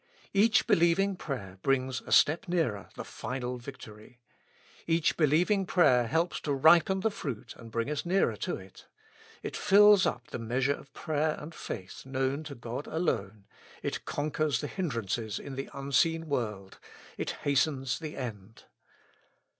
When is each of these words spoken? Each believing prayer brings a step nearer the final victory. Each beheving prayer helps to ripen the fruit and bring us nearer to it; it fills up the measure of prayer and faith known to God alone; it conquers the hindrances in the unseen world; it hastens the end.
Each 0.33 0.65
believing 0.65 1.15
prayer 1.15 1.59
brings 1.61 2.01
a 2.01 2.11
step 2.11 2.47
nearer 2.47 2.89
the 2.95 3.03
final 3.03 3.59
victory. 3.59 4.19
Each 4.87 5.15
beheving 5.15 5.67
prayer 5.67 6.07
helps 6.07 6.39
to 6.41 6.53
ripen 6.53 7.01
the 7.01 7.11
fruit 7.11 7.53
and 7.55 7.69
bring 7.69 7.87
us 7.87 8.03
nearer 8.03 8.35
to 8.37 8.55
it; 8.55 8.87
it 9.43 9.55
fills 9.55 10.07
up 10.07 10.29
the 10.29 10.39
measure 10.39 10.73
of 10.73 10.91
prayer 10.95 11.37
and 11.39 11.53
faith 11.53 12.03
known 12.03 12.41
to 12.45 12.55
God 12.55 12.87
alone; 12.87 13.45
it 13.83 14.03
conquers 14.03 14.59
the 14.59 14.65
hindrances 14.65 15.37
in 15.37 15.53
the 15.53 15.69
unseen 15.71 16.27
world; 16.27 16.79
it 17.15 17.29
hastens 17.43 17.99
the 17.99 18.17
end. 18.17 18.63